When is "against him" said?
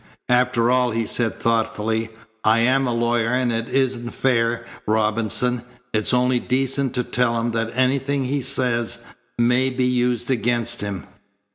10.31-11.05